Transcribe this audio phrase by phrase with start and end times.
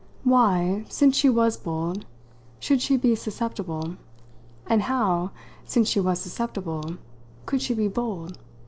[0.23, 2.07] Why, since she was bold,
[2.59, 3.97] should she be susceptible,
[4.65, 5.29] and how,
[5.63, 6.97] since she was susceptible,
[7.45, 8.35] could she be bold?